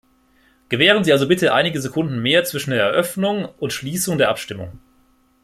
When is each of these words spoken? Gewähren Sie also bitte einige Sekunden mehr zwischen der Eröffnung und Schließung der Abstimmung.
Gewähren 0.69 1.03
Sie 1.03 1.11
also 1.11 1.27
bitte 1.27 1.53
einige 1.53 1.79
Sekunden 1.79 2.23
mehr 2.23 2.43
zwischen 2.43 2.71
der 2.71 2.81
Eröffnung 2.81 3.45
und 3.59 3.71
Schließung 3.71 4.17
der 4.17 4.29
Abstimmung. 4.29 4.79